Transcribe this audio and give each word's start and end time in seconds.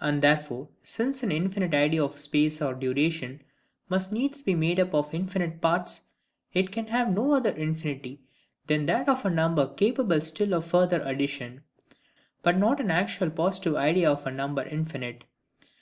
And 0.00 0.22
therefore, 0.22 0.70
since 0.82 1.22
an 1.22 1.30
infinite 1.30 1.74
idea 1.74 2.02
of 2.02 2.18
space 2.18 2.62
or 2.62 2.72
duration 2.72 3.42
must 3.90 4.10
needs 4.10 4.40
be 4.40 4.54
made 4.54 4.80
up 4.80 4.94
of 4.94 5.12
infinite 5.12 5.60
parts, 5.60 6.04
it 6.54 6.72
can 6.72 6.86
have 6.86 7.12
no 7.12 7.32
other 7.32 7.50
infinity 7.50 8.22
than 8.66 8.86
that 8.86 9.10
of 9.10 9.26
number 9.30 9.66
CAPABLE 9.66 10.22
still 10.22 10.54
of 10.54 10.66
further 10.66 11.02
addition; 11.02 11.64
but 12.42 12.56
not 12.56 12.80
an 12.80 12.90
actual 12.90 13.28
positive 13.28 13.74
idea 13.76 14.10
of 14.10 14.26
a 14.26 14.30
number 14.30 14.62
infinite. 14.62 15.24